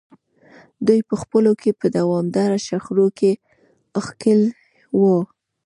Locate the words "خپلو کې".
1.21-1.71